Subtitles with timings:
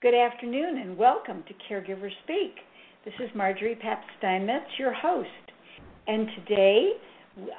[0.00, 2.54] Good afternoon and welcome to Caregiver Speak.
[3.04, 5.28] This is Marjorie Pap Steinmetz, your host.
[6.06, 6.92] And today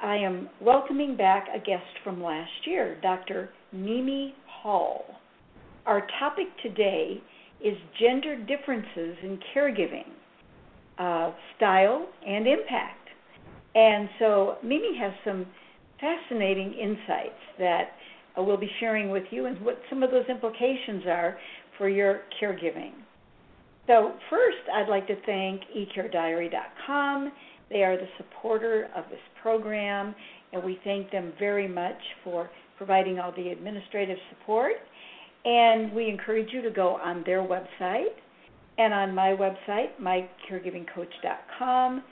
[0.02, 3.50] I am welcoming back a guest from last year, Dr.
[3.72, 5.04] Mimi Hull.
[5.84, 7.20] Our topic today
[7.62, 10.08] is gender differences in caregiving,
[10.96, 13.06] uh, style, and impact.
[13.74, 15.44] And so Mimi has some
[16.00, 17.90] fascinating insights that
[18.38, 21.36] uh, we'll be sharing with you and what some of those implications are
[21.80, 22.92] for your caregiving.
[23.86, 27.32] So, first, I'd like to thank eCareDiary.com.
[27.70, 30.14] They are the supporter of this program,
[30.52, 34.74] and we thank them very much for providing all the administrative support.
[35.46, 38.12] And we encourage you to go on their website
[38.76, 42.04] and on my website, mycaregivingcoach.com,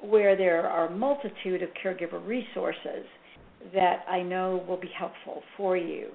[0.00, 3.06] where there are a multitude of caregiver resources
[3.72, 6.08] that I know will be helpful for you.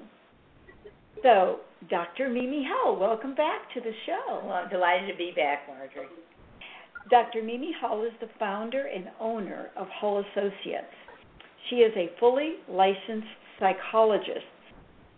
[1.23, 1.59] So,
[1.90, 2.30] Dr.
[2.30, 4.41] Mimi Hull, welcome back to the show.
[4.44, 6.08] Well, I'm delighted to be back, Margery.
[7.10, 7.43] Dr.
[7.43, 10.93] Mimi Hull is the founder and owner of Hull Associates.
[11.70, 13.27] She is a fully licensed
[13.60, 14.46] psychologist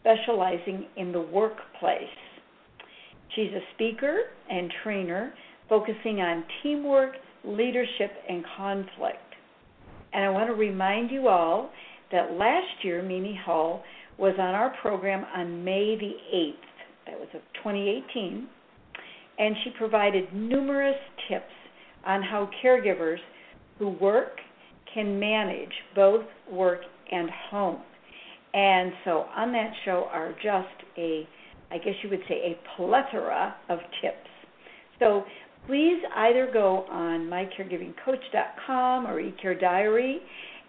[0.02, 2.18] specializing in the workplace.
[3.36, 5.34] She's a speaker and trainer
[5.70, 9.18] focusing on teamwork, leadership, and conflict.
[10.14, 11.70] And I want to remind you all
[12.12, 13.84] that last year Mimi Hull
[14.22, 17.08] was on our program on May the 8th.
[17.08, 18.48] That was of 2018.
[19.40, 20.96] And she provided numerous
[21.28, 21.52] tips
[22.06, 23.18] on how caregivers
[23.80, 24.34] who work
[24.94, 27.82] can manage both work and home.
[28.54, 30.68] And so on that show are just
[31.00, 31.28] a,
[31.72, 34.30] I guess you would say, a plethora of tips.
[35.00, 35.24] So
[35.66, 40.18] please either go on mycaregivingcoach.com or eCareDiary,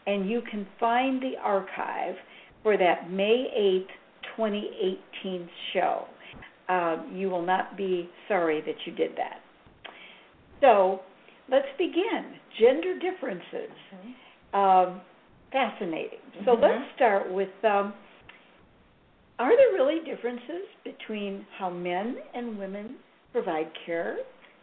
[0.06, 2.14] and you can find the archive
[2.62, 6.04] for that May 8th, 2018 show.
[6.68, 9.40] Um, you will not be sorry that you did that.
[10.60, 11.00] So
[11.50, 12.34] let's begin.
[12.58, 13.70] Gender differences.
[13.94, 14.58] Mm-hmm.
[14.58, 15.00] Um,
[15.50, 16.18] fascinating.
[16.36, 16.44] Mm-hmm.
[16.44, 17.92] So let's start with um,
[19.38, 22.96] are there really differences between how men and women
[23.32, 24.18] provide care?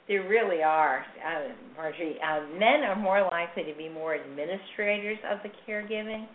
[0.07, 2.15] There really are, uh, Margery.
[2.25, 6.25] Uh, men are more likely to be more administrators of the caregiving,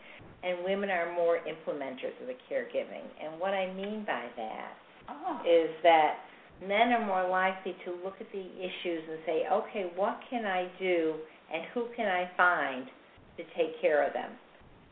[0.44, 3.06] and women are more implementers of the caregiving.
[3.22, 4.72] And what I mean by that
[5.08, 5.40] oh.
[5.40, 6.18] is that
[6.66, 10.68] men are more likely to look at the issues and say, okay, what can I
[10.78, 11.14] do
[11.52, 12.86] and who can I find
[13.36, 14.30] to take care of them?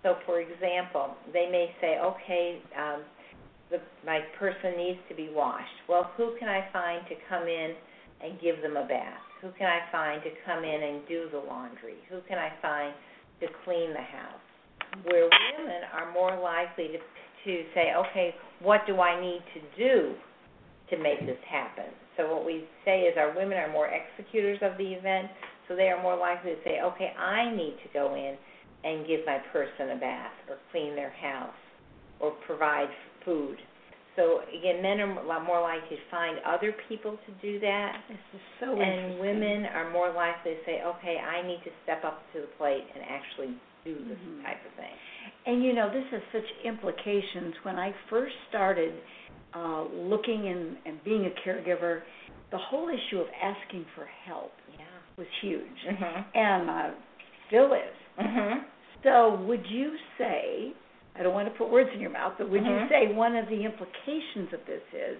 [0.03, 3.03] So, for example, they may say, okay, um,
[3.71, 5.79] the, my person needs to be washed.
[5.89, 7.75] Well, who can I find to come in
[8.23, 9.21] and give them a bath?
[9.41, 11.97] Who can I find to come in and do the laundry?
[12.11, 12.95] Who can I find
[13.41, 14.43] to clean the house?
[15.05, 16.99] Where women are more likely to
[17.45, 20.15] to say, okay, what do I need to do
[20.91, 21.91] to make this happen?
[22.17, 25.29] So what we say is our women are more executors of the event,
[25.67, 28.37] so they are more likely to say, okay, I need to go in
[28.85, 31.55] and give my person a bath or clean their house
[32.21, 32.89] or provide
[33.25, 33.57] food.
[34.17, 38.03] So again, men are more likely to find other people to do that.
[38.09, 42.05] This is so And women are more likely to say, okay, I need to step
[42.05, 44.43] up to the plate and actually do this mm-hmm.
[44.43, 44.93] type of thing.
[45.47, 47.54] And you know, this has such implications.
[47.62, 48.94] When I first started
[49.54, 52.03] uh, looking and, and being a caregiver,
[52.50, 54.84] the whole issue of asking for help yeah.
[55.16, 56.38] was huge, mm-hmm.
[56.38, 56.97] and uh,
[57.48, 58.20] still is.
[58.20, 58.60] Mm-hmm.
[59.03, 60.72] So, would you say?
[61.14, 62.84] I don't want to put words in your mouth, but would mm-hmm.
[62.84, 65.19] you say one of the implications of this is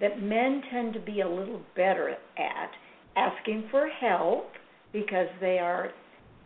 [0.00, 2.70] that men tend to be a little better at
[3.16, 4.46] asking for help
[4.92, 5.90] because they are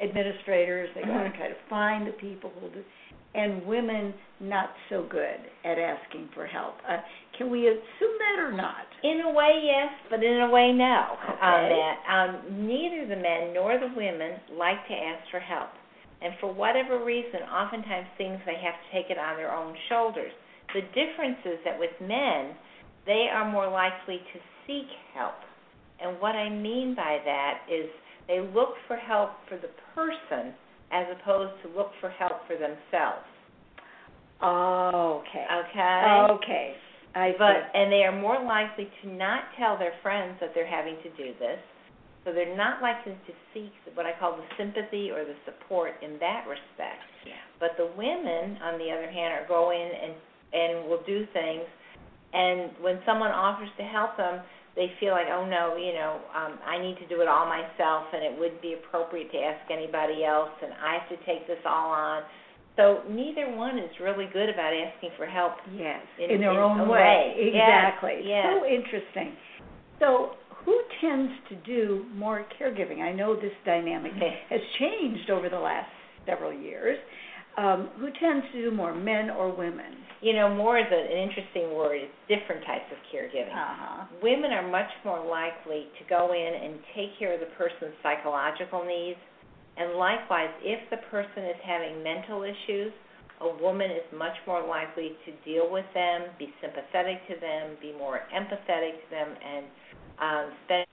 [0.01, 0.91] administrators.
[0.95, 1.39] They got to Mhm.
[1.39, 2.85] kind of find the people who do,
[3.35, 6.81] and women not so good at asking for help.
[6.87, 6.99] Uh,
[7.33, 8.87] can we assume that or not?
[9.03, 11.19] In a way, yes, but in a way, no.
[11.41, 11.75] On Okay.
[11.75, 15.71] that, um, neither the men nor the women like to ask for help,
[16.23, 20.33] and for whatever reason, oftentimes things they have to take it on their own shoulders.
[20.73, 22.57] The difference is that with men,
[23.05, 25.35] they are more likely to seek help,
[26.01, 27.91] and what I mean by that is
[28.29, 30.55] they look for help for the person
[30.93, 33.27] as opposed to look for help for themselves.
[34.41, 35.47] Oh, okay.
[35.71, 36.27] Okay.
[36.31, 36.75] Okay.
[37.15, 40.97] I but and they are more likely to not tell their friends that they're having
[41.03, 41.59] to do this.
[42.25, 46.19] So they're not likely to seek what I call the sympathy or the support in
[46.21, 47.05] that respect.
[47.27, 47.35] Yeah.
[47.61, 50.15] But the women, on the other hand, are go in and
[50.55, 51.67] and will do things,
[52.33, 54.41] and when someone offers to help them,
[54.77, 58.07] they feel like, oh no, you know, um, I need to do it all myself,
[58.13, 61.59] and it wouldn't be appropriate to ask anybody else, and I have to take this
[61.65, 62.23] all on.
[62.77, 65.53] So neither one is really good about asking for help.
[65.77, 67.35] Yes, In- in their in own way.
[67.39, 67.51] way.
[67.55, 68.23] Exactly.
[68.25, 68.47] yes.
[68.51, 69.37] So interesting.
[70.01, 70.31] So,
[70.65, 73.01] who tends to do more caregiving?
[73.01, 74.13] I know this dynamic
[74.51, 75.89] has changed over the last
[76.27, 76.99] several years.
[77.57, 79.93] Um, who tends to do more, men or women?
[80.25, 82.01] You know, more is an interesting word.
[82.01, 83.53] It's different types of caregiving.
[83.53, 84.09] Uh-huh.
[84.23, 88.81] Women are much more likely to go in and take care of the person's psychological
[88.89, 89.21] needs.
[89.77, 92.89] And likewise, if the person is having mental issues,
[93.45, 97.93] a woman is much more likely to deal with them, be sympathetic to them, be
[97.93, 99.65] more empathetic to them, and
[100.25, 100.87] um, spend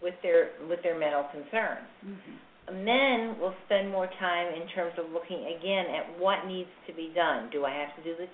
[0.00, 1.84] with their with their mental concerns.
[2.00, 2.51] Mhm.
[2.70, 7.10] Men will spend more time in terms of looking again at what needs to be
[7.14, 7.50] done.
[7.50, 8.26] Do I have to do the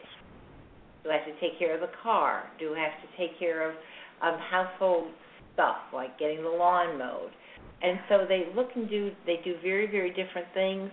[1.04, 2.44] do I have to take care of the car?
[2.58, 3.74] Do I have to take care of
[4.22, 5.08] of household
[5.54, 7.30] stuff like getting the lawn mowed?
[7.80, 10.90] And so they look and do they do very very different things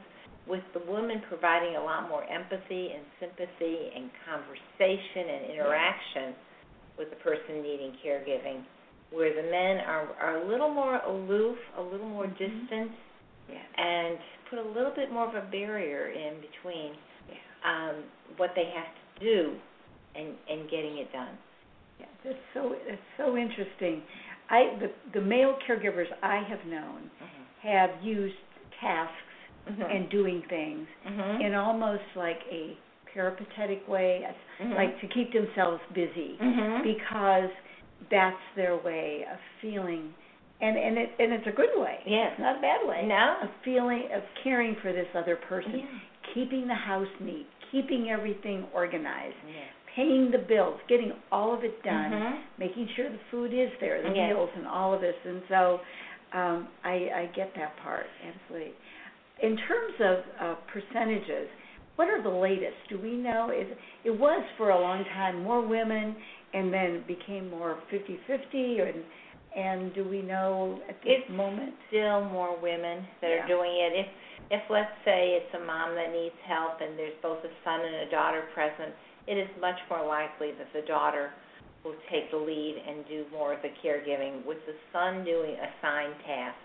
[0.47, 6.35] with the woman providing a lot more empathy and sympathy and conversation and interaction
[6.97, 8.63] with the person needing caregiving
[9.11, 12.37] where the men are are a little more aloof, a little more Mhm.
[12.37, 12.91] distant
[13.49, 13.59] Yeah.
[13.77, 14.17] and
[14.49, 16.93] put a little bit more of a barrier in between
[17.29, 17.35] Yeah.
[17.89, 18.03] um,
[18.37, 19.55] what they have to do
[20.15, 21.37] and and getting it done.
[21.99, 24.01] Yeah, that's so that's so interesting.
[24.49, 27.09] I the the male caregivers I have known
[27.61, 28.35] have used
[28.81, 29.21] tasks
[29.67, 29.81] Mm-hmm.
[29.81, 31.41] and doing things Mhm.
[31.43, 32.77] in almost like a
[33.11, 34.23] peripatetic way,
[34.59, 34.75] Mhm.
[34.75, 36.83] like to keep themselves busy Mhm.
[36.83, 37.49] because
[38.11, 40.13] that's their way of feeling
[40.61, 41.99] and and it and it's a good way.
[42.05, 42.31] Yes.
[42.33, 43.05] It's not a bad way.
[43.05, 43.15] No.
[43.43, 46.33] A feeling of caring for this other person, Yeah.
[46.33, 49.63] keeping the house neat, keeping everything organized, Yeah.
[49.95, 52.39] paying the bills, getting all of it done, Mhm.
[52.57, 54.29] making sure the food is there, the Yes.
[54.29, 55.15] meals and all of this.
[55.25, 55.81] And so
[56.33, 58.73] um I I get that part, absolutely.
[59.41, 61.49] In terms of uh percentages,
[61.97, 62.75] what are the latest?
[62.89, 63.67] Do we know is
[64.03, 66.15] it was for a long time more women
[66.53, 69.03] and then became more 50/50 and
[69.55, 71.73] and do we know at this It's moment?
[71.87, 73.43] Still more women that Yeah.
[73.43, 73.93] are doing it.
[73.93, 74.07] If
[74.51, 77.95] if let's say it's a mom that needs help and there's both a son and
[77.95, 78.93] a daughter present,
[79.25, 81.33] it is much more likely that the daughter
[81.83, 86.13] will take the lead and do more of the caregiving with the son doing assigned
[86.25, 86.59] tasks.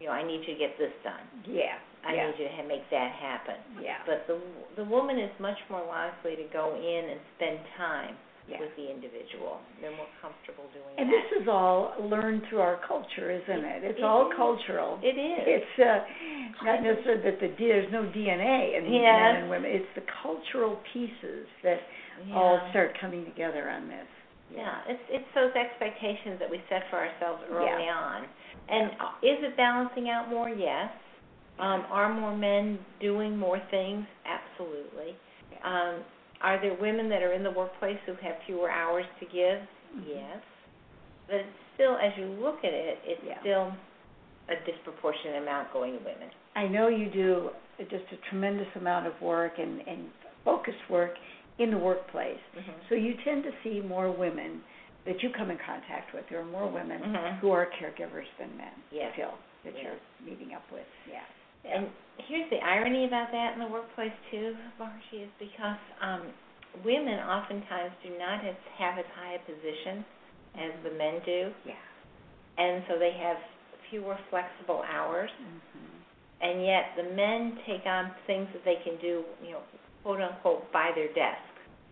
[0.00, 1.28] You know, I need you to get this done.
[1.46, 1.76] Yeah.
[2.06, 2.26] I yeah.
[2.26, 3.56] need you to make that happen.
[3.82, 3.98] Yeah.
[4.06, 4.40] But the
[4.76, 8.60] the woman is much more likely to go in and spend time Yeah.
[8.60, 9.56] with the individual.
[9.80, 11.16] They're more comfortable doing And that.
[11.16, 13.84] And this is all learned through our culture, isn't it?
[13.84, 14.36] It's It all is.
[14.36, 15.00] cultural.
[15.02, 15.40] it is.
[15.64, 16.04] It's uh,
[16.64, 19.00] not necessarily that the there's no DNA in Yes.
[19.00, 19.70] men and women.
[19.72, 21.80] It's the cultural pieces that
[22.34, 24.06] all start coming together on this.
[24.54, 27.96] Yeah, it's it's those expectations that we set for ourselves early Yeah.
[27.96, 28.28] on.
[28.68, 28.90] And
[29.24, 30.50] is it balancing out more?
[30.50, 30.92] Yes.
[31.58, 34.04] Um, are more men doing more things?
[34.26, 35.16] Absolutely.
[35.64, 36.04] Um,
[36.44, 39.58] are there women that are in the workplace who have fewer hours to give?
[39.96, 40.04] Mhm.
[40.06, 40.42] Yes.
[41.26, 43.40] But it's still, as you look at it, it's Yeah.
[43.40, 43.72] still
[44.48, 46.28] a disproportionate amount going to women.
[46.54, 47.50] I know you do
[47.88, 50.10] just a tremendous amount of work and, and
[50.44, 51.16] focused work
[51.58, 52.38] in the workplace.
[52.54, 52.72] Mm-hmm.
[52.88, 54.62] So you tend to see more women
[55.06, 56.28] that you come in contact with.
[56.28, 57.38] There are more women Mhm.
[57.40, 59.12] who are caregivers than men Yes.
[59.14, 59.84] still that Yes.
[59.84, 60.00] you're
[60.30, 60.86] meeting up with.
[61.10, 61.24] Yeah.
[61.64, 61.88] And
[62.28, 66.22] here's the irony about that in the workplace too, Margie, is because um,
[66.84, 70.04] women oftentimes do not have, have as high a position
[70.54, 71.74] as the men do, Yeah.
[72.58, 73.38] and so they have
[73.90, 76.04] fewer flexible hours, Mhm.
[76.40, 79.62] and yet the men take on things that they can do, you know,
[80.02, 81.42] quote unquote, by their desk,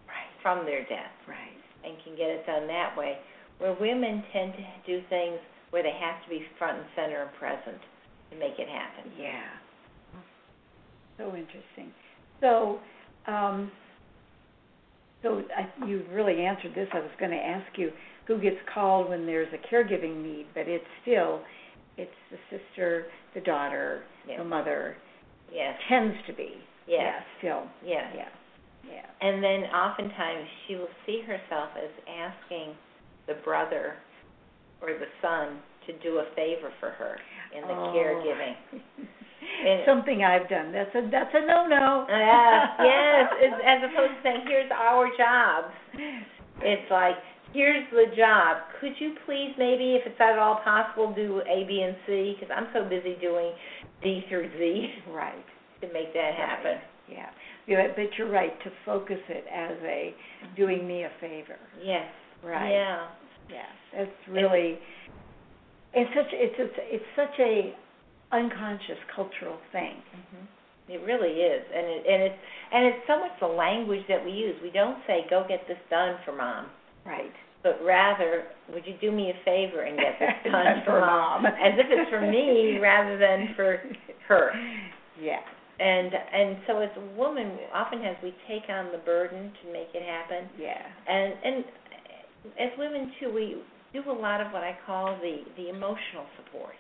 [0.07, 0.31] Right.
[0.43, 1.59] from their desk, Right.
[1.85, 3.19] and can get it done that way.
[3.59, 7.33] Where women tend to do things where they have to be front and center and
[7.35, 7.81] present
[8.31, 9.13] to make it happen.
[9.17, 9.43] Yeah.
[11.19, 11.93] So interesting.
[12.41, 12.79] So,
[13.27, 13.71] um,
[15.23, 16.89] so I, you really answered this.
[16.93, 17.91] I was going to ask you
[18.27, 21.41] who gets called when there's a caregiving need, but it's still,
[21.97, 24.39] it's the sister, the daughter, Yes.
[24.39, 24.97] the mother.
[25.53, 25.75] Yes.
[25.89, 26.55] Tends to be.
[26.87, 27.01] Yes.
[27.01, 27.63] Yeah, still.
[27.85, 28.13] Yes.
[28.17, 28.29] Yeah.
[28.89, 29.07] Yeah.
[29.29, 32.75] And then oftentimes she will see herself as asking
[33.29, 33.95] the brother
[34.81, 37.19] or the son to do a favor for her
[37.57, 37.93] in the Oh.
[37.95, 38.55] caregiving.
[39.65, 40.73] And- Something I've done.
[40.73, 42.07] That's a that's a no no.
[42.09, 43.33] Uh, yes, yes.
[43.43, 45.65] As, as opposed to saying, "Here's our job,"
[46.63, 47.17] it's like,
[47.53, 48.59] "Here's the job.
[48.81, 52.37] Could you please, maybe, if it's at all possible, do A, B, and C?
[52.39, 53.53] Because I'm so busy doing
[54.03, 55.45] D through Z Right.
[55.83, 57.29] to make that happen." Yeah.
[57.67, 60.15] Yeah, but you're right to focus it as a
[60.57, 61.59] doing me a favor.
[61.83, 62.07] Yes.
[62.43, 62.71] Right.
[62.71, 63.07] Yeah.
[63.51, 63.69] Yeah.
[63.97, 64.79] That's really
[65.95, 67.75] it's such it's it's it's such a
[68.33, 69.97] unconscious cultural thing.
[70.17, 70.47] Mhm.
[70.89, 72.39] It really is, and it and it's
[72.73, 74.57] and it's so much the language that we use.
[74.63, 76.67] We don't say, "Go get this done for mom,"
[77.05, 77.33] Right.
[77.63, 81.01] but rather, "Would you do me a favor and get this done Done for for
[81.01, 81.47] mom?" Mom.
[81.47, 83.81] As if it's for me rather than for
[84.29, 84.53] her.
[85.21, 85.41] Yeah.
[85.79, 90.03] And and so as a woman, oftentimes we take on the burden to make it
[90.03, 90.49] happen.
[90.59, 90.83] Yeah.
[91.07, 91.65] And and
[92.59, 93.57] as women too, we
[93.93, 96.75] do a lot of what I call the the emotional support.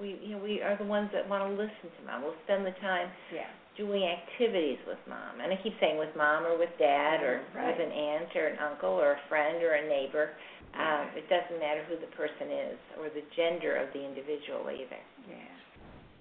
[0.00, 2.22] We you know we are the ones that want to listen to mom.
[2.22, 3.46] We'll spend the time Yeah.
[3.76, 7.66] doing activities with mom, and I keep saying with mom or with dad or Right.
[7.76, 10.30] with an aunt or an uncle or a friend or a neighbor.
[10.74, 15.00] Um, it doesn't matter who the person is or the gender of the individual either.
[15.28, 15.36] Yeah.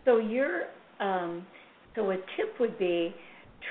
[0.05, 0.67] So you're
[0.99, 1.45] um
[1.95, 3.13] so a tip would be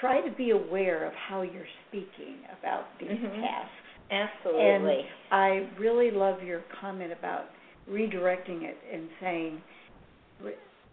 [0.01, 3.41] try to be aware of how you're speaking about these Mhm.
[3.43, 3.80] tasks.
[4.11, 5.01] Absolutely.
[5.01, 7.45] And I really love your comment about
[7.91, 9.61] redirecting it and saying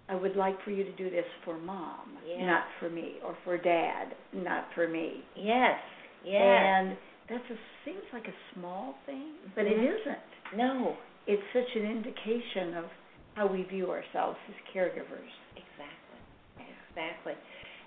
[0.09, 2.45] I would like for you to do this for mom, Yeah.
[2.45, 5.23] not for me, or for dad, not for me.
[5.35, 5.79] yes.
[6.23, 6.41] Yes.
[6.41, 6.97] And
[7.29, 9.99] that a seems like a small thing, but it Mhm.
[9.99, 10.19] isn't.
[10.53, 10.97] no.
[11.27, 12.89] It's such an indication of
[13.35, 15.31] how we view ourselves as caregivers.
[15.55, 16.65] Exactly.
[16.89, 17.35] Exactly.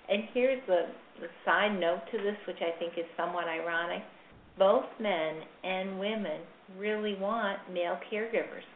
[0.09, 0.87] And here's the,
[1.19, 4.03] the side note to this, which I think is somewhat ironic.
[4.57, 6.41] Both men and women
[6.77, 8.67] really want male caregivers.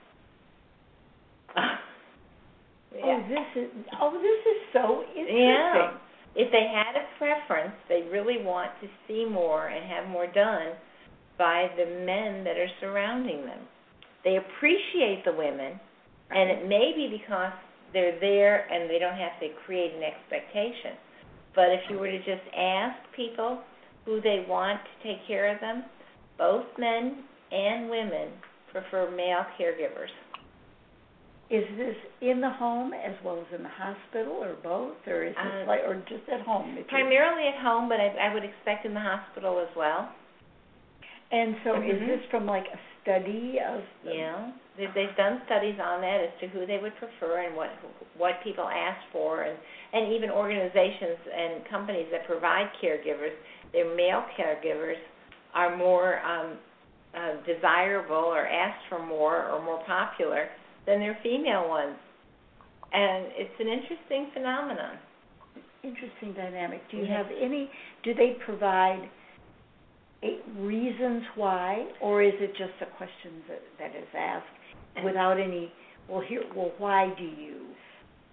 [3.03, 5.51] Oh, this is oh, this is so interesting.
[5.51, 5.97] Yeah.
[6.35, 10.79] If they had a preference, they really want to see more and have more done
[11.37, 13.59] by the men that are surrounding them.
[14.23, 15.79] They appreciate the women,
[16.29, 17.51] and it may be because
[17.93, 20.99] they're there and they don't have to create an expectation.
[21.55, 23.59] But if you were to just ask people
[24.05, 25.83] who they want to take care of them,
[26.37, 28.29] both men and women
[28.71, 30.11] prefer male caregivers.
[31.49, 35.35] Is this in the home as well as in the hospital, or both, or is
[35.35, 36.77] this Uh, like, or just at home?
[36.89, 40.09] Primarily at home, but I, I would expect in the hospital as well.
[41.31, 42.07] And so, is Mhm.
[42.07, 43.83] this from like a study of?
[44.03, 47.55] the- Yeah, they, they've done studies on that as to who they would prefer and
[47.55, 47.69] what
[48.17, 49.57] what people ask for, and
[49.93, 53.33] and even organizations and companies that provide caregivers,
[53.75, 54.95] their male caregivers
[55.53, 56.57] are more um,
[57.13, 60.47] uh, desirable or asked for more or more popular
[60.87, 61.95] than their female ones,
[62.93, 64.97] and it's an interesting phenomenon.
[65.83, 66.81] Interesting dynamic.
[66.89, 67.17] Do you Yeah.
[67.17, 67.69] have any?
[68.03, 69.09] Do they provide
[70.57, 75.71] reasons why, or is it just a question that that is asked without any?
[76.07, 76.43] Well, here.
[76.55, 77.67] Well, why do you?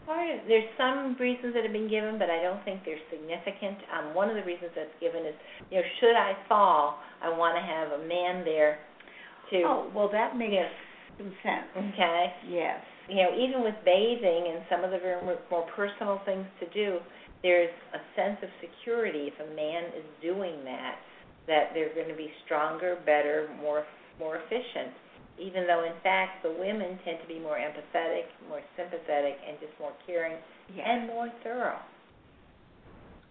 [0.06, 3.78] Part of, there's some reasons that have been given, but I don't think they're significant.
[3.92, 5.35] Um, one of the reasons that's given is,
[5.71, 8.78] you know, should I fall, I want to have a man there
[9.50, 10.73] to, Oh, well, that makes Yes.
[11.18, 11.68] some sense.
[11.94, 12.35] okay?
[12.49, 12.80] Yes.
[13.09, 16.66] You know, even with bathing and some of the very more more personal things to
[16.71, 16.99] do,
[17.42, 20.97] there's a sense of security if a man is doing that,
[21.47, 23.85] that they're going to be stronger, better, more
[24.18, 24.94] more efficient.
[25.43, 29.73] Even though, in fact, the women tend to be more empathetic, more sympathetic, and just
[29.81, 30.37] more caring
[30.75, 30.87] Yes.
[30.89, 31.81] and more thorough.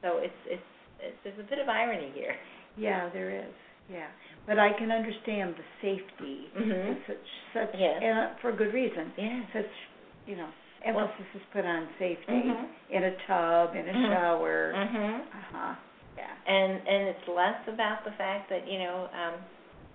[0.02, 2.36] So it's it's, it's there's a bit of irony here.
[2.78, 3.54] Yeah, there is.
[3.90, 4.08] Yeah,
[4.48, 6.48] but I can understand the safety.
[6.58, 6.98] Mhm.
[7.08, 8.00] Such such Yes.
[8.04, 9.12] and uh, for good reason.
[9.18, 9.42] Yeah.
[9.54, 9.72] Such
[10.28, 10.50] you know
[10.84, 12.68] emphasis is put on safety Mhm.
[12.90, 14.08] in a tub, in a Mhm.
[14.14, 14.74] shower.
[14.74, 15.22] Mhm.
[15.22, 15.76] Uh huh.
[16.18, 16.34] Yeah.
[16.46, 19.34] And and it's less about the fact that you know um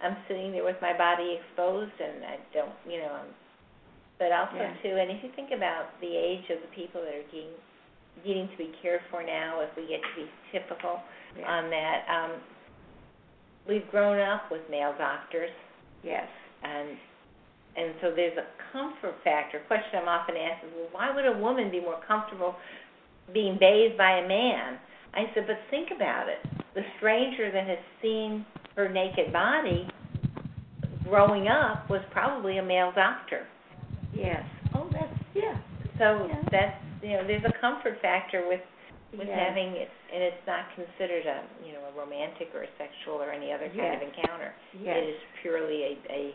[0.03, 3.29] I'm sitting there with my body exposed and I don't you know um,
[4.19, 4.75] but also Yeah.
[4.83, 7.55] too and if you think about the age of the people that are getting
[8.25, 11.01] needing to be cared for now, if we get to be typical
[11.39, 11.49] Yeah.
[11.49, 12.33] on that, um
[13.69, 15.51] we've grown up with male doctors
[16.03, 16.29] yes.
[16.63, 16.97] and
[17.77, 19.61] and so there's a comfort factor.
[19.67, 22.57] Question I'm often asked is, well, why would a woman be more comfortable
[23.35, 24.79] being bathed by a man?
[25.13, 26.39] I said, but think about it.
[26.75, 29.89] The stranger that has seen her naked body
[31.05, 33.47] growing up was probably a male doctor.
[34.15, 34.43] Yes.
[34.75, 35.57] Oh, that's yeah.
[35.99, 36.43] So Yeah.
[36.51, 38.61] that's you know, there's a comfort factor with
[39.17, 39.39] with Yes.
[39.39, 43.31] having it, and it's not considered a you know a romantic or a sexual or
[43.31, 44.53] any other kind of encounter.
[44.81, 44.97] Yes.
[44.97, 46.35] It is purely a, a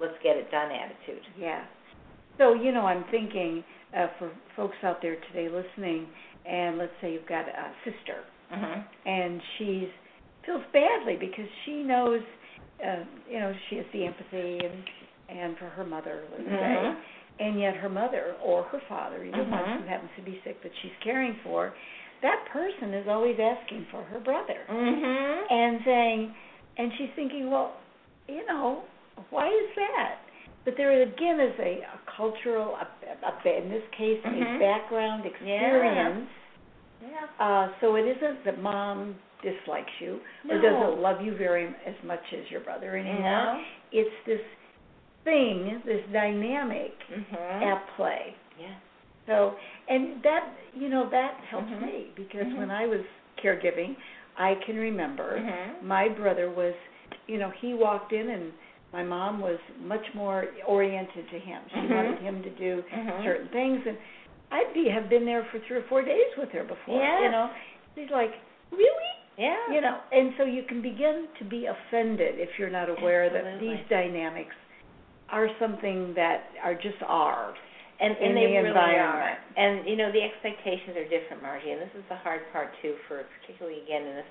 [0.00, 1.22] let's get it done attitude.
[1.38, 1.64] Yeah.
[2.38, 3.62] So, you know, I'm thinking
[3.94, 6.06] uh, for folks out there today listening,
[6.46, 8.84] and let's say you've got a sister, Mhm.
[9.04, 9.88] and she's
[10.46, 12.20] feels badly because she knows,
[12.84, 14.84] uh, you know, she has the empathy and
[15.30, 16.58] and for her mother, let's Mhm.
[16.58, 19.80] say, and yet her mother or her father, either one Mhm.
[19.82, 21.72] who happens to be sick that she's caring for,
[22.20, 25.46] that person is always asking for her brother Mhm.
[25.50, 26.34] and saying,
[26.78, 27.76] and she's thinking, well,
[28.26, 28.82] you know,
[29.30, 30.18] why is that?
[30.64, 32.86] But there again is a, a cultural, a,
[33.26, 34.56] a, in this case, Mhm.
[34.56, 36.28] a background experience
[37.00, 37.26] Yeah.
[37.38, 42.22] Uh, so it isn't that mom dislikes you or doesn't love you very as much
[42.32, 43.20] as your brother anymore.
[43.22, 43.60] No.
[43.92, 44.40] It's this
[45.24, 47.62] thing, this dynamic Mhm.
[47.62, 48.34] at play.
[48.58, 48.74] Yeah.
[49.26, 49.54] So,
[49.88, 51.82] and that, you know, that helps Mhm.
[51.86, 52.56] me because Mhm.
[52.56, 53.00] when I was
[53.36, 53.96] caregiving,
[54.36, 55.82] I can remember Mhm.
[55.82, 56.74] my brother was,
[57.26, 58.52] you know, he walked in and
[58.92, 61.62] my mom was much more oriented to him.
[61.70, 61.94] She Mhm.
[61.94, 63.22] wanted him to do Mhm.
[63.24, 63.96] certain things and
[64.52, 67.22] I'd be have been there for three or four days with her before, Yes.
[67.22, 67.50] you know.
[67.94, 68.32] She's like,
[68.72, 69.56] "Really?" Yeah.
[69.72, 73.56] You know, and so you can begin to be offended if you're not aware that
[73.58, 74.52] these dynamics
[75.32, 77.56] are something that are just ours.
[78.00, 79.38] and and they the really are.
[79.56, 83.00] And you know the expectations are different, Margie, and this is the hard part too
[83.08, 84.26] for particularly again in a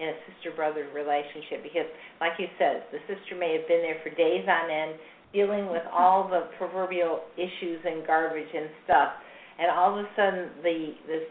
[0.00, 1.88] in a sister brother relationship because
[2.20, 4.96] like you said, the sister may have been there for days on end
[5.36, 9.20] dealing with all the proverbial issues and garbage and stuff
[9.60, 11.28] and all of a sudden the this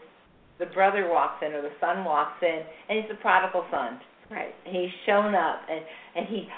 [0.58, 4.50] the brother walks in or the son walks in and he's the prodigal son Right.
[4.66, 5.82] he's shown up and
[6.16, 6.48] and he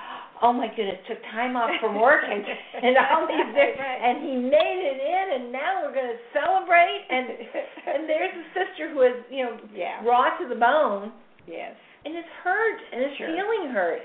[0.40, 2.40] oh my goodness took time off from work and
[2.84, 4.00] and all these different Right.
[4.08, 7.28] and he made it in and now we're going to celebrate and
[7.92, 10.00] and there's a sister who is you know Yeah.
[10.06, 11.12] raw to the bone
[11.46, 11.76] Yes.
[12.08, 13.28] and is hurt and is Sure.
[13.36, 14.00] feeling hurt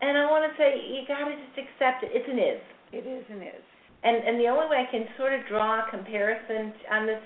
[0.00, 2.62] and i want to say you got to just accept it it's an is
[2.94, 3.64] It is and is.
[4.06, 7.18] and and the only way i can sort of draw a comparison on this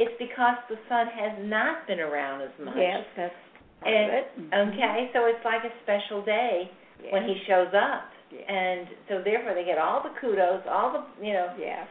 [0.00, 3.34] it's because the son has not been around as much Yes, that's
[3.80, 4.26] part And- of it.
[4.50, 4.68] Mhm.
[4.72, 6.70] okay so it's like a special day
[7.02, 7.12] Yes.
[7.12, 8.10] when he shows up.
[8.30, 8.40] Yeah.
[8.52, 11.84] And so therefore they get all the kudos, all the you know, Yeah.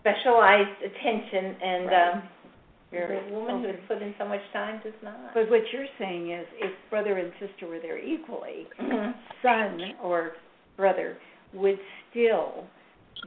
[0.00, 2.08] specialized attention and Right.
[2.14, 2.22] um
[2.90, 5.32] Very the woman who has put in so much time does not.
[5.32, 9.14] But what you're saying is if brother and sister were there equally, Mhm.
[9.42, 10.34] son or
[10.76, 11.16] brother
[11.52, 11.78] would
[12.10, 12.66] still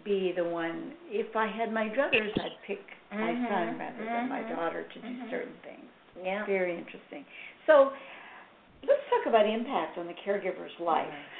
[0.03, 2.81] be the one if I had my druthers I'd pick
[3.15, 5.29] my Mhm, son rather than my mhm, daughter to do mhm.
[5.29, 5.89] certain things.
[6.23, 6.45] Yeah.
[6.45, 7.25] Very interesting.
[7.65, 7.91] So
[8.83, 11.13] let's talk about impact on the caregiver's life.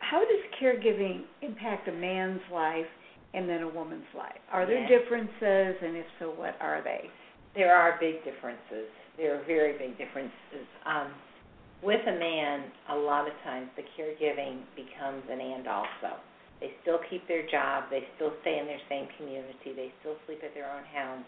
[0.00, 2.88] How does caregiving impact a man's life
[3.34, 4.40] and then a woman's life?
[4.50, 4.88] Are there Yes.
[4.88, 7.08] differences and if so what are they?
[7.54, 8.88] There are big differences.
[9.16, 10.66] There are very big differences.
[10.84, 11.14] Um
[11.82, 16.20] with a man, a lot of times the caregiving becomes an and also.
[16.60, 20.40] They still keep their job, they still stay in their same community, they still sleep
[20.44, 21.24] at their own house,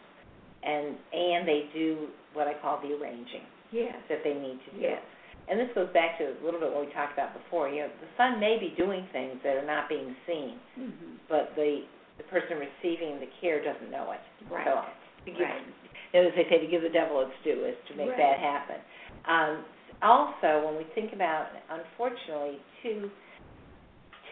[0.63, 3.43] and and they do what I call the arranging
[3.73, 3.97] Yes.
[4.09, 4.81] that they need to do.
[4.81, 5.03] Yes.
[5.49, 7.69] And this goes back to a little bit what we talked about before.
[7.69, 11.19] You know, the son may be doing things that are not being seen, Mhm.
[11.29, 11.85] but the
[12.19, 14.21] the person receiving the care doesn't know it.
[14.53, 14.67] Right.
[14.67, 14.85] So,
[15.25, 15.63] to give, Right.
[16.13, 18.19] as they say, to give the devil its due is to make Right.
[18.19, 18.77] that happen.
[19.25, 19.65] Um,
[20.03, 23.11] also, when we think about, unfortunately, two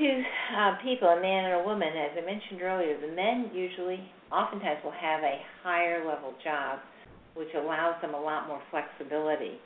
[0.00, 0.22] two
[0.56, 4.00] uh, people, a man and a woman, as I mentioned earlier, the men usually,
[4.32, 6.80] oftentimes, will have a higher level job,
[7.36, 9.60] which allows them a lot more flexibility,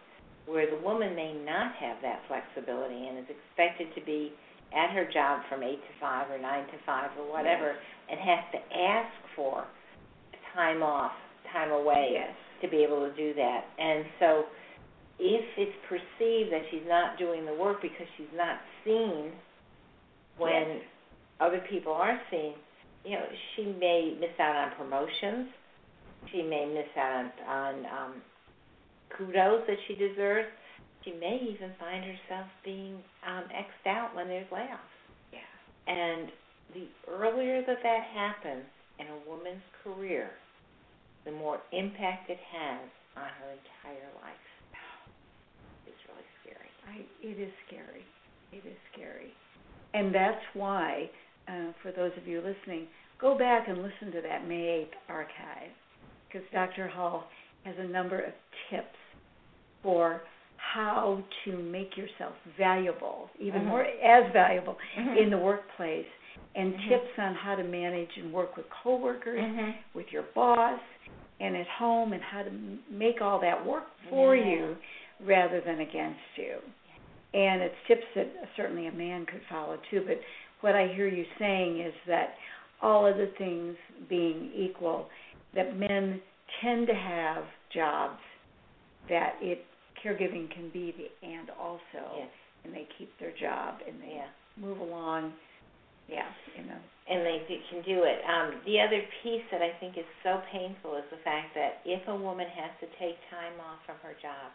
[0.46, 4.32] where the woman may not have that flexibility and is expected to be
[4.74, 7.78] at her job from eight to five or nine to five or whatever,
[8.10, 9.64] and has to ask for
[10.52, 11.12] time off,
[11.52, 12.34] time away Yes.
[12.60, 13.62] to be able to do that.
[13.78, 14.44] And so
[15.20, 19.30] if it's perceived that she's not doing the work because she's not seen
[20.38, 20.82] when Yes.
[21.40, 22.54] other people are seen,
[23.04, 25.48] you know, she may miss out on promotions.
[26.32, 28.22] She may miss out on, on um,
[29.16, 30.48] kudos that she deserves.
[31.04, 34.96] She may even find herself being um, xed out when there's layoffs.
[35.32, 35.44] Yeah.
[35.86, 36.32] And
[36.72, 38.64] the earlier that that happens
[38.98, 40.30] in a woman's career,
[41.26, 44.48] the more impact it has on her entire life.
[45.86, 46.70] It's really scary.
[46.88, 48.04] I, it is scary.
[48.52, 49.32] It is scary.
[49.94, 51.08] And that's why,
[51.48, 52.86] uh, for those of you listening,
[53.20, 55.70] go back and listen to that May 8th archive
[56.26, 56.88] because Dr.
[56.88, 57.24] Hull
[57.64, 58.32] has a number of
[58.70, 58.98] tips
[59.82, 60.22] for
[60.56, 63.66] how to make yourself valuable, even Mhm.
[63.66, 65.16] more as valuable Mhm.
[65.16, 66.06] in the workplace,
[66.56, 66.88] and Mhm.
[66.88, 69.74] tips on how to manage and work with coworkers, Mhm.
[69.92, 70.80] with your boss,
[71.40, 72.50] and at home, and how to
[72.88, 74.44] make all that work for Yeah.
[74.46, 74.76] you
[75.20, 76.60] rather than against you.
[77.34, 80.04] And it's tips that certainly a man could follow too.
[80.06, 80.20] But
[80.60, 82.34] what I hear you saying is that
[82.80, 83.76] all other things
[84.08, 85.08] being equal,
[85.54, 86.20] that men
[86.62, 87.44] tend to have
[87.74, 88.20] jobs
[89.08, 89.64] that it
[90.04, 92.28] caregiving can be the and also, Yes.
[92.64, 94.28] and they keep their job and they Yeah.
[94.56, 95.32] move along.
[96.06, 96.76] Yeah, you know.
[97.06, 98.22] and they do, can do it.
[98.28, 102.06] Um, the other piece that I think is so painful is the fact that if
[102.08, 104.52] a woman has to take time off from her job,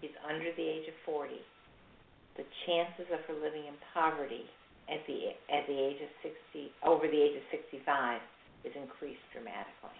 [0.00, 1.40] she's under the age of 40,
[2.38, 4.46] the chances of her living in poverty
[4.88, 7.84] at the at the age of 60, over the age of 65,
[8.64, 9.98] is increased dramatically.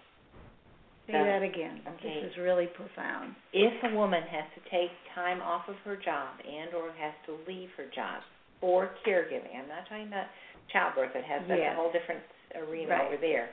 [1.05, 1.81] Say So, that again.
[1.97, 2.21] okay.
[2.23, 3.35] This is really profound.
[3.53, 7.37] if a woman has to take time off of her job and or has to
[7.47, 8.21] leave her job
[8.61, 10.27] for caregiving, I'm not talking about
[10.71, 11.73] childbirth, it has that's Yes.
[11.73, 12.21] a whole different
[12.55, 13.07] arena Right.
[13.07, 13.49] over there.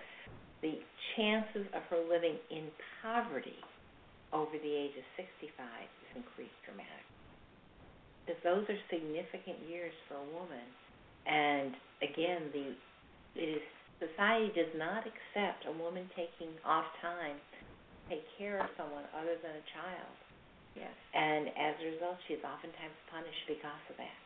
[0.62, 0.80] The
[1.16, 2.70] chances of her living in
[3.02, 3.58] poverty
[4.32, 7.15] over the age of 65 is increased dramatically.
[8.26, 10.66] Because those are significant years for a woman.
[11.26, 12.74] And again, the
[13.38, 13.64] it is
[14.02, 17.58] society does not accept a woman taking off time to
[18.10, 20.14] take care of someone other than a child.
[20.74, 20.92] Yes.
[21.14, 24.18] And as a result, she is oftentimes punished because of that.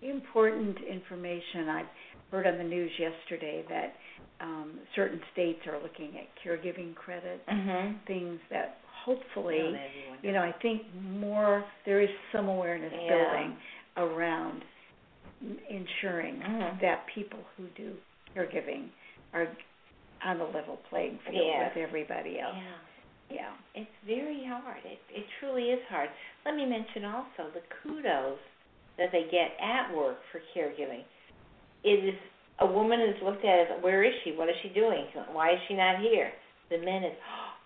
[0.00, 1.68] Important information.
[1.68, 1.84] I
[2.30, 3.94] heard on the news yesterday that
[4.40, 7.98] um, certain states are looking at caregiving credits, Mhm.
[8.06, 13.08] things that hopefully, Well, you know, I think more there is some awareness Yeah.
[13.08, 13.56] building
[13.96, 14.64] around
[15.42, 16.80] m- ensuring Mhm.
[16.80, 17.96] that people who do
[18.34, 18.90] caregiving
[19.32, 19.48] are
[20.22, 21.74] on the level playing field Yes.
[21.74, 22.56] with everybody else.
[22.56, 22.72] Yeah.
[23.28, 23.52] Yeah.
[23.74, 24.84] It's very hard.
[24.84, 26.10] It it truly is hard.
[26.44, 28.38] Let me mention also the kudos
[28.96, 31.04] that they get at work for caregiving.
[31.84, 32.18] It is
[32.60, 34.32] a woman is looked at as where is she?
[34.32, 35.04] What is she doing?
[35.32, 36.30] Why is she not here?
[36.70, 37.12] The men is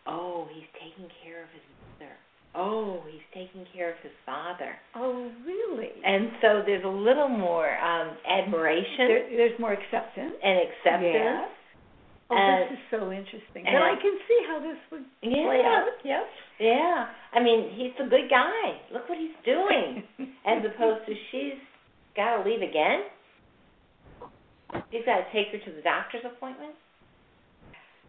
[0.06, 2.12] oh, he's taking care of his mother.
[2.54, 4.74] Oh, he's taking care of his father.
[4.96, 5.90] Oh, really?
[6.04, 10.34] And so there's a little more um admiration there, there's more acceptance.
[10.42, 11.14] and acceptance.
[11.14, 11.46] Yeah.
[12.30, 13.66] Oh, Uh, this is so interesting.
[13.66, 15.44] and- I can see how this would Yeah.
[15.46, 15.88] play out.
[16.04, 16.24] Yep.
[16.58, 17.06] Yeah.
[17.32, 18.78] I mean, he's a good guy.
[18.92, 20.02] Look what he's doing.
[20.46, 21.58] As opposed to she's
[22.16, 23.02] got to leave again.
[24.90, 26.74] He's got to take her to the doctor's appointment.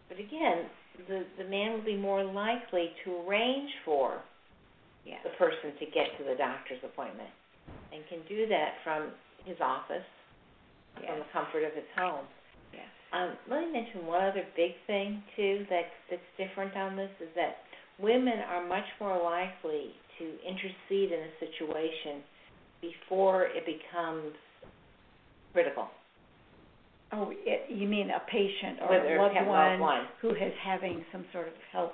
[0.08, 0.66] But again,
[1.08, 4.20] the the man will be more likely to arrange for
[5.06, 5.16] yeah.
[5.24, 7.30] the person to get to the doctor's appointment,
[7.92, 9.10] and can do that from
[9.44, 10.06] his office,
[10.94, 12.26] from the comfort of his home.
[12.72, 12.86] Yes.
[13.12, 17.28] Um, let me mention one other big thing too that that's different on this is
[17.34, 17.56] that
[17.98, 22.22] women are much more likely to intercede in a situation
[22.80, 24.34] before it becomes
[25.52, 25.88] critical.
[27.12, 30.06] Oh, it, you mean a patient or Whether a loved have one, one.
[30.20, 31.92] who is having some sort of health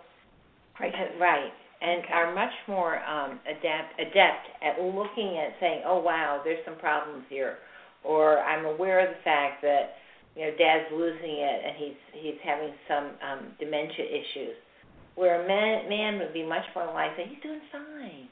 [0.75, 0.95] crisis?
[0.95, 1.53] Uh, Right.
[1.81, 2.13] And Okay.
[2.13, 7.25] are much more um, adapt adept at looking at saying, "Oh wow, there's some problems
[7.31, 7.59] here,"
[8.03, 9.95] or "I'm aware of the fact that
[10.35, 14.57] you know Dad's losing it and he's he's having some um, dementia issues."
[15.15, 18.29] Where a man man would be much more likely, "He's doing fine,"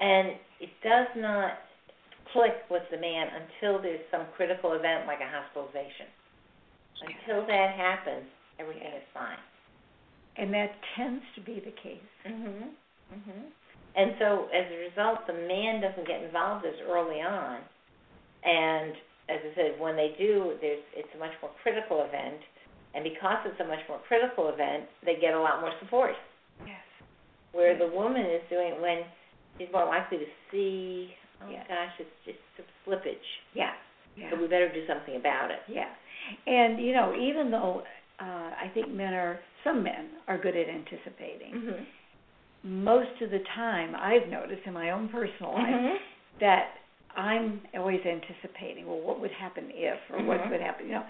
[0.00, 1.58] and it does not
[2.32, 6.06] click with the man until there's some critical event like a hospitalization.
[7.00, 8.26] Until that happens,
[8.58, 9.38] everything is fine.
[10.36, 12.10] And that tends to be the case.
[12.26, 12.74] Mhm.
[13.12, 13.52] Mhm.
[13.94, 17.62] And so as a result, the man doesn't get involved as early on,
[18.44, 18.94] and
[19.28, 22.40] as I said, when they do, there's it's a much more critical event,
[22.94, 26.14] and because it's a much more critical event, they get a lot more support.
[26.66, 26.80] Yes.
[27.52, 29.04] Where the woman is doing when
[29.56, 31.66] she's more likely to see, oh Yes.
[31.68, 33.72] gosh, it's just some slippage, Yeah.
[34.16, 34.30] Yeah.
[34.30, 35.60] so we better do something about it.
[35.68, 35.88] Yeah.
[36.46, 37.82] And you know, even though
[38.20, 41.86] uh, I think men are some men are good at anticipating, Mhm.
[42.64, 45.96] most of the time I've noticed in my own personal life Mhm.
[46.40, 46.74] that
[47.16, 50.50] I'm always anticipating, well, what would happen if, or what Mhm.
[50.50, 51.06] would happen, you know,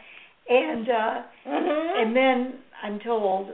[0.48, 2.02] and uh, Mhm.
[2.02, 3.52] and then I'm told,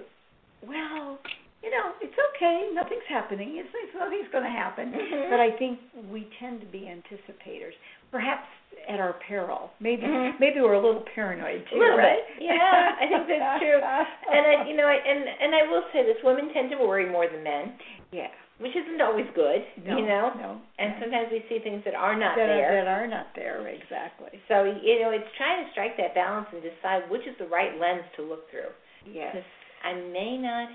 [0.63, 1.19] well,
[1.65, 4.93] you know, it's okay, nothing's happening, it's, it's nothing's going to happen.
[4.93, 5.31] Mhm.
[5.33, 5.81] But I think
[6.13, 7.73] we tend to be anticipators,
[8.13, 8.45] perhaps
[8.87, 9.71] at our peril.
[9.81, 10.39] Maybe Mhm.
[10.39, 12.21] maybe we're a little paranoid too, A little right?
[12.37, 12.43] bit.
[12.53, 13.81] Yeah, I think that's true.
[14.35, 17.07] And I, you know, I, and and I will say this: women tend to worry
[17.09, 17.79] more than men,
[18.11, 20.33] yeah, which isn't always good, no, you know.
[20.37, 21.01] no, And no.
[21.01, 22.77] sometimes we see things that are not that there.
[22.77, 24.37] Are, that are not there exactly.
[24.49, 27.79] So you know, it's trying to strike that balance and decide which is the right
[27.81, 28.73] lens to look through.
[29.07, 29.37] Yes.
[29.85, 30.69] I may not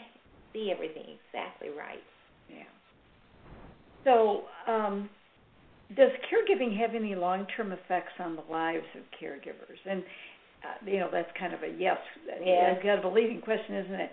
[0.54, 2.04] see everything exactly right.
[2.50, 2.64] Yeah.
[4.04, 5.10] So, um,
[5.96, 9.80] does caregiving have any long-term effects on the lives of caregivers?
[9.90, 10.04] And
[10.62, 11.98] uh, you know, that's kind of a yes,
[12.44, 12.74] Yeah.
[12.74, 14.12] that's kind of a leading question, isn't it?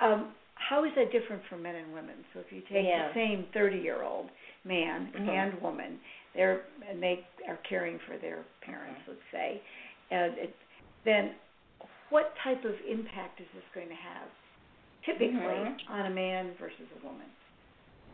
[0.00, 2.16] Um, how is that different for men and women?
[2.32, 3.08] So, if you take Yeah.
[3.08, 4.28] the same thirty-year-old
[4.64, 5.28] man Mhm.
[5.28, 6.00] and woman,
[6.34, 9.08] they're and they are caring for their parents, Mhm.
[9.08, 9.62] let's say,
[10.10, 10.54] and it,
[11.04, 11.34] then
[12.10, 14.28] what type of impact is this going to have,
[15.06, 15.88] typically, Mhm.
[15.88, 17.30] on a man versus a woman?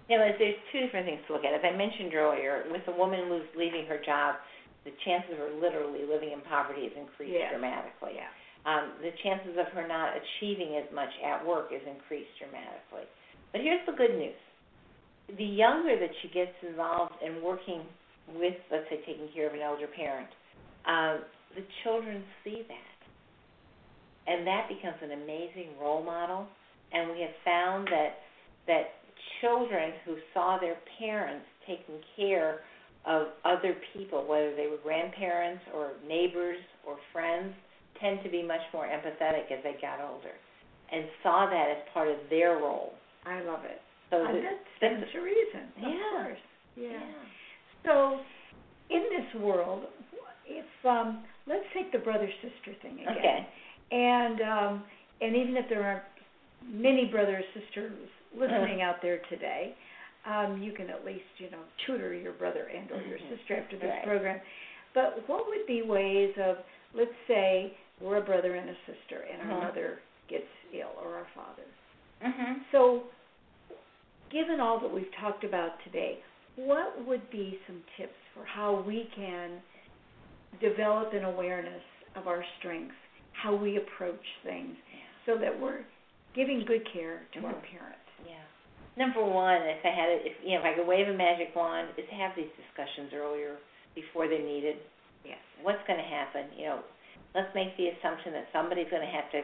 [0.08, 1.54] You know, there's two different things to look at.
[1.54, 4.36] As I mentioned earlier, with a woman who's leaving her job,
[4.84, 7.50] the chances of her literally living in poverty is increased Yeah.
[7.50, 8.14] dramatically.
[8.16, 8.28] Yeah.
[8.64, 13.02] um, the chances of her not achieving as much at work is increased dramatically.
[13.50, 14.38] But here's the good news.
[15.36, 17.82] The younger that she gets involved in working
[18.28, 20.28] with, let's say, taking care of an elder parent,
[20.86, 21.24] um,
[21.56, 22.98] the children see that.
[24.28, 26.46] And that becomes an amazing role model
[26.92, 28.18] and we have found that
[28.66, 28.84] that
[29.40, 32.60] children who saw their parents taking care
[33.04, 37.52] of other people, whether they were grandparents or neighbors or friends,
[38.00, 40.34] tend to be much more empathetic as they got older,
[40.92, 42.94] and saw that as part of their role.
[43.26, 43.80] I love it.
[44.10, 45.72] So Uh, that- stands to reason.
[45.82, 46.10] Of Yeah.
[46.24, 46.38] course.
[46.76, 46.90] Yeah.
[46.90, 47.00] yeah.
[47.84, 48.20] So,
[48.90, 49.86] in this world,
[50.46, 53.46] if um, let's take the brother sister thing again, Okay.
[53.90, 54.84] and um,
[55.20, 56.04] and even if there are
[56.66, 57.92] many brothers sisters
[58.34, 58.90] listening Uh-huh.
[58.90, 59.74] out there today,
[60.24, 63.28] um, you can at least you know tutor your brother and or your Mhm.
[63.38, 64.04] sister after this Right.
[64.04, 64.40] program.
[64.94, 66.58] But what would be ways of
[66.94, 69.62] let's say we're a brother and a sister, and our Mhm.
[69.68, 71.64] mother gets ill or our father.
[72.22, 72.60] Mhm.
[72.70, 73.04] So,
[74.30, 76.18] given all that we've talked about today,
[76.56, 79.62] what would be some tips for how we can
[80.60, 81.82] develop an awareness
[82.14, 82.94] of our strengths,
[83.32, 84.76] how we approach things,
[85.24, 85.84] so that we're
[86.34, 87.62] giving good care to our Mhm.
[87.70, 87.98] parent?
[88.26, 88.34] Yeah.
[88.96, 91.54] Number one, if I had, a, if you know, if I could wave a magic
[91.56, 93.56] wand, is have these discussions earlier
[93.94, 94.76] before they're needed.
[95.24, 95.38] Yes.
[95.62, 96.46] What's going to happen?
[96.56, 96.78] You know,
[97.34, 99.42] let's make the assumption that somebody's going to have to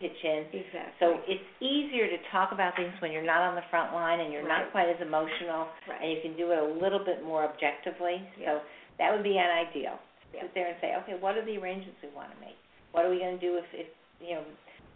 [0.00, 0.46] pitch in.
[0.52, 0.92] Exactly.
[0.98, 4.32] So it's easier to talk about things when you're not on the front line and
[4.32, 4.62] you're Right.
[4.64, 6.00] not quite as emotional, right.
[6.00, 8.22] and you can do it a little bit more objectively.
[8.38, 8.46] Yeah.
[8.60, 8.62] So
[8.98, 9.98] that would be an ideal.
[10.32, 10.40] Yeah.
[10.42, 12.56] Sit there and say, okay, what are the arrangements we want to make?
[12.92, 13.86] What are we going to do if, if
[14.20, 14.44] you know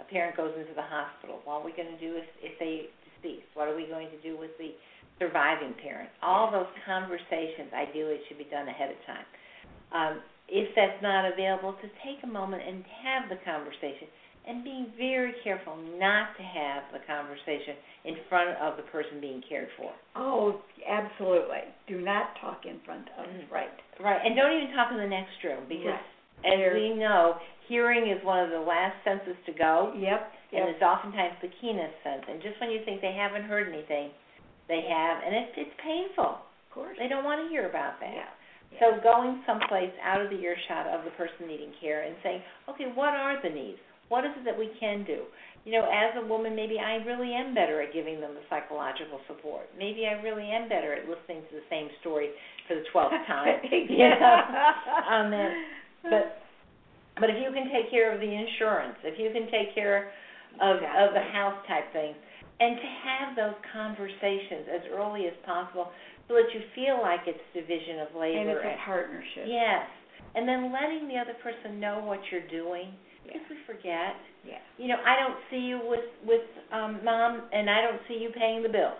[0.00, 1.40] a parent goes into the hospital?
[1.44, 3.48] What are we going to do if if they deceased?
[3.54, 4.74] What are we going to do with the
[5.18, 6.10] surviving parent?
[6.22, 9.26] All those conversations ideally should be done ahead of time.
[9.92, 10.14] Um,
[10.48, 14.08] if that's not available, to take a moment and have the conversation,
[14.46, 19.40] and being very careful not to have the conversation in front of the person being
[19.48, 19.90] cared for.
[20.16, 21.64] Oh, absolutely.
[21.88, 23.24] Do not talk in front of.
[23.24, 23.50] Mhm.
[23.50, 23.72] Right.
[24.00, 25.96] Right, and don't even talk in the next room because,
[26.44, 26.52] Right.
[26.52, 30.32] as we know, hearing is one of the last senses to go, Yep.
[30.52, 30.68] and Yep.
[30.74, 32.22] it's oftentimes the keenest sense.
[32.28, 34.10] And just when you think they haven't heard anything,
[34.68, 36.38] they have, and it's it's painful.
[36.40, 36.96] Of course.
[36.98, 38.12] They don't want to hear about that.
[38.72, 38.80] Yeah.
[38.80, 42.86] So going someplace out of the earshot of the person needing care and saying, okay,
[42.94, 43.78] what are the needs?
[44.08, 45.24] What is it that we can do?
[45.64, 49.20] You know, as a woman, maybe I really am better at giving them the psychological
[49.28, 49.68] support.
[49.78, 52.30] Maybe I really am better at listening to the same story
[52.68, 53.60] for the twelfth time.
[53.70, 54.40] you know?
[55.08, 55.54] Um, and-
[56.02, 56.36] but
[57.20, 60.10] but if you can take care of the insurance, if you can take care
[60.60, 62.14] of of the house type things,
[62.60, 65.90] and to have those conversations as early as possible,
[66.28, 68.38] so that you feel like it's division of labor.
[68.38, 69.44] and it's a partnership.
[69.46, 69.86] Yes,
[70.34, 72.94] and then letting the other person know what you're doing,
[73.26, 73.34] Yeah.
[73.34, 74.14] because we forget.
[74.46, 74.58] Yeah.
[74.78, 78.30] You know, I don't see you with with um, mom, and I don't see you
[78.30, 78.94] paying the bill.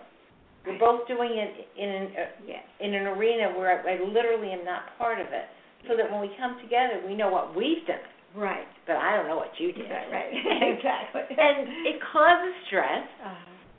[0.65, 2.63] We're both doing it in an uh, Yes.
[2.79, 5.45] in an arena where I, I literally am not part of it,
[5.87, 8.03] so that when we come together, we know what we've done,
[8.35, 8.67] Right.
[8.87, 9.85] but I don't know what you did.
[9.87, 10.31] Yeah, right.
[10.77, 11.21] exactly.
[11.29, 13.35] and it causes stress, uh,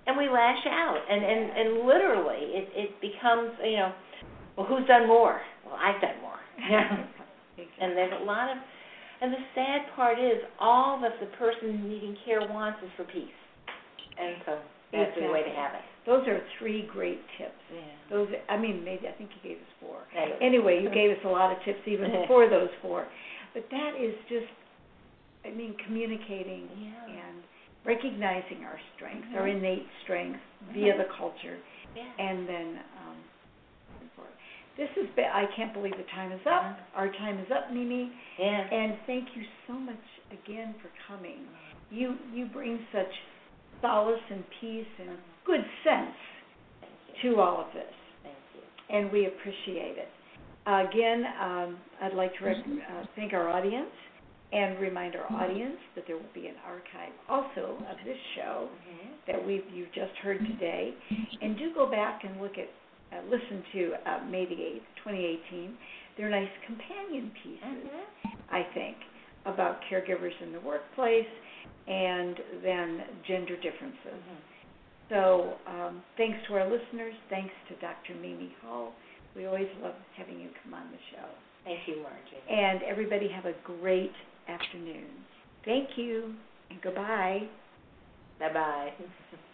[0.07, 3.92] and we lash out, and and and literally, it it becomes you know,
[4.57, 5.40] well, who's done more?
[5.66, 6.40] Well, I've done more.
[6.71, 7.05] Yeah.
[7.59, 7.69] exactly.
[7.81, 8.57] And there's a lot of,
[9.21, 13.38] and the sad part is, all that the person needing care wants is for peace.
[14.19, 14.59] And so
[14.92, 15.85] that's the way to have it.
[16.07, 17.59] Those are three great tips.
[17.75, 17.81] Yeah.
[18.11, 19.99] Those, I mean, maybe I think you gave us four.
[20.16, 20.38] Anyway.
[20.40, 23.07] Anyway, you gave us a lot of tips even before those four.
[23.55, 24.47] But that is just,
[25.45, 27.11] I mean, communicating Yeah.
[27.11, 27.42] and
[27.85, 29.57] recognizing our strengths, our Mhm.
[29.59, 30.40] innate strengths
[30.73, 30.99] via Mhm.
[30.99, 31.59] the culture,
[31.95, 32.03] Yeah.
[32.19, 33.16] and then um,
[34.77, 35.25] this has been.
[35.33, 36.62] I can't believe the time is up.
[36.62, 36.77] Mhm.
[36.95, 38.11] Our time is up, Mimi.
[38.38, 38.69] Yeah.
[38.71, 41.49] And thank you so much again for coming.
[41.90, 43.09] You you bring such
[43.81, 46.16] solace and peace and good sense
[47.22, 48.62] to all of this, Thank you.
[48.96, 50.09] and we appreciate it.
[50.66, 53.90] Uh, again, um, I'd like to rec- uh, thank our audience
[54.52, 59.09] and remind our audience that there will be an archive also of this show Mhm.
[59.26, 60.94] that we've you've just heard today,
[61.40, 62.68] and do go back and look at
[63.12, 65.76] uh, listen to uh, May the eighth, 2018.
[66.16, 67.62] They're nice companion pieces.
[67.62, 68.35] Mhm.
[68.50, 68.96] I think,
[69.44, 71.28] about caregivers in the workplace
[71.87, 74.14] and then gender differences.
[74.22, 74.38] Mhm.
[75.09, 78.14] So, um, thanks to our listeners, thanks to Dr.
[78.21, 78.92] Mimi Hull.
[79.37, 81.29] We always love having you come on the show.
[81.64, 82.42] Thank you, Margie.
[82.51, 84.12] And everybody have a great
[84.49, 85.07] afternoon.
[85.64, 86.35] Thank you
[86.71, 87.42] and goodbye.
[88.40, 88.90] Bye bye.